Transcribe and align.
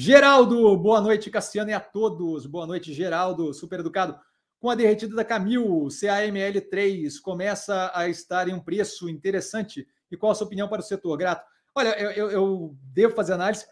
Geraldo, 0.00 0.76
boa 0.76 1.00
noite, 1.00 1.28
Cassiano, 1.28 1.70
e 1.70 1.74
a 1.74 1.80
todos. 1.80 2.46
Boa 2.46 2.64
noite, 2.64 2.94
Geraldo, 2.94 3.52
super 3.52 3.80
educado. 3.80 4.16
Com 4.60 4.70
a 4.70 4.76
derretida 4.76 5.16
da 5.16 5.24
Camil, 5.24 5.88
CAML3 5.88 7.20
começa 7.20 7.90
a 7.92 8.08
estar 8.08 8.46
em 8.46 8.54
um 8.54 8.60
preço 8.60 9.08
interessante. 9.08 9.88
E 10.08 10.16
qual 10.16 10.30
a 10.30 10.36
sua 10.36 10.46
opinião 10.46 10.68
para 10.68 10.78
o 10.78 10.84
setor? 10.84 11.16
Grato. 11.18 11.44
Olha, 11.74 12.00
eu, 12.00 12.12
eu, 12.12 12.30
eu 12.30 12.76
devo 12.80 13.12
fazer 13.12 13.32
análise. 13.32 13.66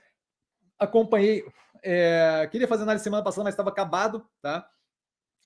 Acompanhei, 0.76 1.44
é, 1.80 2.48
queria 2.50 2.66
fazer 2.66 2.82
análise 2.82 3.04
semana 3.04 3.22
passada, 3.22 3.44
mas 3.44 3.52
estava 3.54 3.70
acabado, 3.70 4.26
tá? 4.42 4.68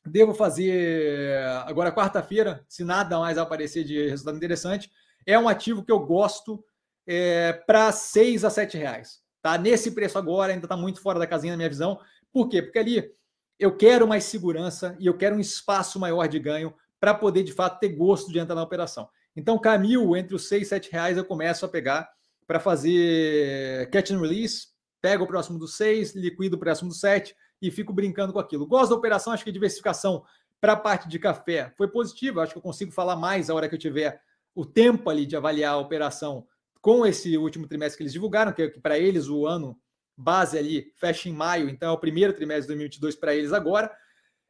Devo 0.07 0.33
fazer 0.33 1.45
agora 1.67 1.93
quarta-feira, 1.93 2.65
se 2.67 2.85
nada 2.85 3.19
mais 3.19 3.37
aparecer 3.37 3.85
de 3.85 4.09
resultado 4.09 4.39
interessante. 4.39 4.91
É 5.27 5.39
um 5.39 5.47
ativo 5.47 5.85
que 5.85 5.93
eu 5.93 6.01
gosto 6.01 6.65
é, 7.07 7.53
para 7.53 7.93
6 7.93 8.47
a 8.47 8.49
7 8.49 8.79
reais. 8.79 9.21
Tá? 9.43 9.57
Nesse 9.57 9.93
preço 9.93 10.19
agora, 10.19 10.53
ainda 10.53 10.67
está 10.67 10.77
muito 10.77 11.01
fora 11.01 11.19
da 11.19 11.27
casinha 11.27 11.53
na 11.53 11.57
minha 11.57 11.69
visão. 11.69 11.99
Por 12.33 12.49
quê? 12.49 12.63
Porque 12.63 12.79
ali 12.79 13.11
eu 13.59 13.77
quero 13.77 14.07
mais 14.07 14.25
segurança 14.25 14.97
e 14.99 15.07
eu 15.07 15.17
quero 15.17 15.37
um 15.37 15.41
espaço 15.41 15.99
maior 15.99 16.27
de 16.27 16.39
ganho 16.39 16.75
para 16.99 17.15
poder, 17.15 17.43
de 17.43 17.53
fato, 17.53 17.81
ter 17.81 17.89
gosto 17.91 18.31
de 18.31 18.39
entrar 18.39 18.55
na 18.55 18.63
operação. 18.63 19.09
Então, 19.35 19.59
Camil, 19.59 20.17
entre 20.17 20.35
os 20.35 20.49
6 20.49 20.63
e 20.63 20.67
7 20.67 20.93
reais, 20.93 21.17
eu 21.17 21.25
começo 21.25 21.65
a 21.65 21.69
pegar 21.69 22.11
para 22.47 22.59
fazer 22.59 23.89
catch 23.91 24.11
and 24.11 24.21
release, 24.21 24.69
pego 25.01 25.25
o 25.25 25.27
próximo 25.27 25.59
do 25.59 25.69
6, 25.69 26.15
liquido 26.15 26.57
o 26.57 26.59
próximo 26.59 26.89
do 26.89 26.95
7 26.95 27.35
e 27.63 27.71
fico 27.71 27.93
brincando 27.93 28.33
com 28.33 28.39
aquilo. 28.39 28.67
Gosto 28.67 28.91
da 28.91 28.97
operação, 28.97 29.33
acho 29.33 29.45
que 29.45 29.51
a 29.51 29.53
diversificação 29.53 30.25
para 30.61 30.73
a 30.75 30.77
parte 30.77 31.09
de 31.09 31.19
café 31.19 31.73
foi 31.77 31.89
positiva, 31.89 32.43
acho 32.43 32.53
que 32.53 32.59
eu 32.59 32.63
consigo 32.63 32.93
falar 32.93 33.17
mais 33.17 33.49
a 33.49 33.55
hora 33.55 33.69
que 33.69 33.75
eu 33.75 33.79
tiver 33.79 34.21
o 34.55 34.67
tempo 34.67 35.09
ali 35.09 35.25
de 35.25 35.37
avaliar 35.37 35.75
a 35.75 35.79
operação 35.79 36.47
com 36.81 37.05
esse 37.05 37.37
último 37.37 37.67
trimestre 37.67 37.99
que 37.99 38.03
eles 38.03 38.13
divulgaram, 38.13 38.53
que, 38.53 38.63
é 38.63 38.71
que 38.71 38.81
para 38.81 38.99
eles 38.99 39.29
o 39.29 39.47
ano 39.47 39.79
base 40.17 40.59
ali 40.59 40.93
fecha 40.97 41.29
em 41.29 41.33
maio, 41.33 41.69
então 41.69 41.91
é 41.91 41.93
o 41.93 41.99
primeiro 41.99 42.33
trimestre 42.33 42.63
de 42.63 42.69
2022 42.69 43.17
para 43.17 43.35
eles 43.35 43.53
agora. 43.53 43.91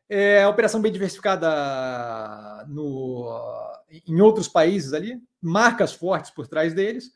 É 0.09 0.45
operação 0.47 0.83
bem 0.83 0.91
diversificada 0.91 2.67
no, 2.69 3.29
em 4.07 4.21
outros 4.21 4.49
países 4.49 4.93
ali, 4.93 5.21
marcas 5.41 5.93
fortes 5.93 6.31
por 6.33 6.49
trás 6.49 6.75
deles. 6.75 7.13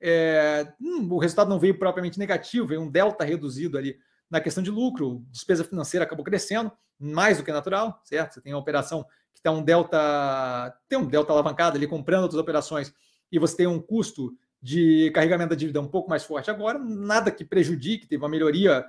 É, 0.00 0.72
hum, 0.80 1.06
o 1.12 1.18
resultado 1.18 1.48
não 1.48 1.60
veio 1.60 1.78
propriamente 1.78 2.18
negativo, 2.18 2.66
veio 2.66 2.80
um 2.80 2.90
delta 2.90 3.24
reduzido 3.24 3.78
ali 3.78 3.96
na 4.28 4.40
questão 4.40 4.62
de 4.62 4.70
lucro, 4.70 5.24
despesa 5.30 5.62
financeira 5.62 6.04
acabou 6.04 6.24
crescendo, 6.24 6.72
mais 6.98 7.38
do 7.38 7.44
que 7.44 7.52
natural, 7.52 8.00
certo? 8.02 8.34
Você 8.34 8.40
tem 8.40 8.52
uma 8.52 8.60
operação 8.60 9.04
que 9.32 9.38
está 9.38 9.52
um 9.52 9.62
delta, 9.62 10.74
tem 10.88 10.98
um 10.98 11.06
delta 11.06 11.32
alavancado 11.32 11.76
ali 11.76 11.86
comprando 11.86 12.22
outras 12.22 12.40
operações 12.40 12.92
e 13.30 13.38
você 13.38 13.58
tem 13.58 13.66
um 13.66 13.80
custo 13.80 14.32
de 14.62 15.10
carregamento 15.10 15.50
da 15.50 15.56
dívida 15.56 15.80
um 15.80 15.88
pouco 15.88 16.08
mais 16.08 16.22
forte 16.22 16.50
agora, 16.50 16.78
nada 16.78 17.32
que 17.32 17.44
prejudique, 17.44 18.06
teve 18.06 18.22
uma 18.22 18.28
melhoria 18.28 18.86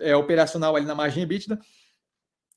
é, 0.00 0.16
operacional 0.16 0.74
ali 0.74 0.84
na 0.84 0.94
margem 0.94 1.22
EBITDA. 1.22 1.58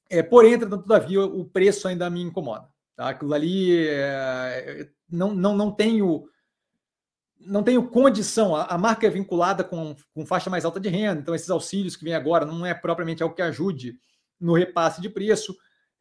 É, 0.10 0.24
porém, 0.24 0.54
entretanto, 0.54 0.84
todavia, 0.84 1.24
o 1.24 1.46
preço 1.46 1.88
ainda 1.88 2.10
me 2.10 2.22
incomoda. 2.22 2.68
Tá? 2.96 3.10
Aquilo 3.10 3.34
ali 3.34 3.88
é, 3.88 4.90
não, 5.10 5.34
não, 5.34 5.56
não 5.56 5.72
tenho 5.72 6.28
não 7.40 7.62
tenho 7.62 7.88
condição. 7.88 8.56
A, 8.56 8.64
a, 8.64 8.78
marca 8.78 9.06
é 9.06 9.10
vinculada 9.10 9.64
com, 9.64 9.96
com 10.14 10.26
faixa 10.26 10.50
mais 10.50 10.66
alta 10.66 10.80
de 10.80 10.90
renda, 10.90 11.22
então 11.22 11.36
esses 11.36 11.50
auxílios 11.50 11.96
que 11.96 12.04
vêm 12.04 12.16
agora 12.16 12.46
não 12.46 12.66
é 12.66 12.74
propriamente 12.74 13.22
algo 13.22 13.36
que 13.36 13.42
ajude 13.42 14.00
no 14.40 14.54
repasse 14.54 15.00
de 15.00 15.10
preço 15.10 15.56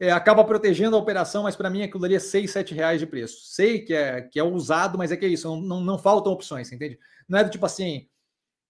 é, 0.05 0.10
acaba 0.10 0.44
protegendo 0.44 0.97
a 0.97 0.98
operação, 0.98 1.44
mas 1.44 1.56
para 1.56 1.70
mim 1.70 1.83
aquilo 1.83 2.05
ali 2.05 2.14
é 2.14 2.19
6, 2.19 2.50
7 2.50 2.74
reais 2.74 3.00
de 3.00 3.06
preço. 3.06 3.38
Sei 3.44 3.80
que 3.80 3.94
é, 3.94 4.22
que 4.22 4.38
é 4.38 4.44
usado, 4.44 4.98
mas 4.98 5.10
é 5.10 5.16
que 5.16 5.24
é 5.24 5.28
isso, 5.28 5.48
não, 5.48 5.60
não, 5.60 5.80
não 5.80 5.98
faltam 5.98 6.33
opções, 6.33 6.70
entende? 6.70 6.98
Não 7.28 7.38
é 7.38 7.44
do 7.44 7.50
tipo 7.50 7.64
assim, 7.64 8.08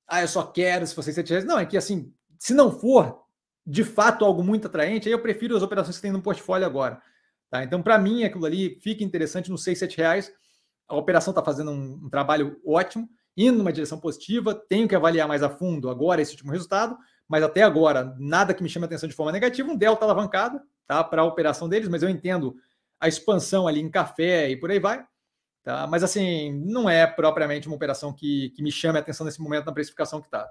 ah, 0.06 0.22
eu 0.22 0.28
só 0.28 0.44
quero 0.44 0.86
se 0.86 0.94
for 0.94 1.02
6, 1.02 1.14
7 1.14 1.30
reais. 1.30 1.44
Não, 1.44 1.58
é 1.58 1.66
que 1.66 1.76
assim, 1.76 2.12
se 2.38 2.54
não 2.54 2.70
for 2.70 3.22
de 3.66 3.82
fato 3.82 4.24
algo 4.24 4.42
muito 4.42 4.66
atraente, 4.66 5.08
aí 5.08 5.12
eu 5.12 5.22
prefiro 5.22 5.56
as 5.56 5.62
operações 5.62 5.96
que 5.96 6.02
tem 6.02 6.12
no 6.12 6.22
portfólio 6.22 6.66
agora. 6.66 7.00
Tá? 7.50 7.64
Então, 7.64 7.82
para 7.82 7.98
mim, 7.98 8.24
aquilo 8.24 8.44
ali 8.44 8.78
fica 8.80 9.02
interessante 9.02 9.50
nos 9.50 9.64
6, 9.64 9.78
7 9.78 9.96
reais. 9.96 10.32
A 10.88 10.96
operação 10.96 11.30
está 11.30 11.42
fazendo 11.42 11.70
um, 11.70 12.00
um 12.04 12.10
trabalho 12.10 12.60
ótimo, 12.66 13.08
indo 13.36 13.58
numa 13.58 13.72
direção 13.72 13.98
positiva. 13.98 14.54
Tenho 14.68 14.86
que 14.86 14.94
avaliar 14.94 15.26
mais 15.26 15.42
a 15.42 15.48
fundo 15.48 15.88
agora 15.88 16.20
esse 16.20 16.32
último 16.32 16.52
resultado, 16.52 16.96
mas 17.26 17.42
até 17.42 17.62
agora, 17.62 18.14
nada 18.18 18.52
que 18.52 18.62
me 18.62 18.68
chame 18.68 18.84
a 18.84 18.86
atenção 18.86 19.08
de 19.08 19.14
forma 19.14 19.32
negativa. 19.32 19.70
Um 19.70 19.76
delta 19.76 20.04
alavancado, 20.04 20.60
tá? 20.86 21.02
Para 21.02 21.22
a 21.22 21.24
operação 21.24 21.68
deles, 21.68 21.88
mas 21.88 22.02
eu 22.02 22.08
entendo 22.08 22.56
a 23.00 23.08
expansão 23.08 23.66
ali 23.66 23.80
em 23.80 23.90
café 23.90 24.50
e 24.50 24.56
por 24.56 24.70
aí 24.70 24.78
vai. 24.78 25.04
Tá? 25.62 25.86
Mas 25.86 26.04
assim, 26.04 26.52
não 26.52 26.88
é 26.88 27.06
propriamente 27.06 27.66
uma 27.66 27.76
operação 27.76 28.12
que, 28.12 28.50
que 28.50 28.62
me 28.62 28.70
chame 28.70 28.98
a 28.98 29.00
atenção 29.00 29.24
nesse 29.24 29.40
momento 29.40 29.66
na 29.66 29.72
precificação 29.72 30.20
que 30.20 30.26
está. 30.26 30.44
Tá? 30.44 30.50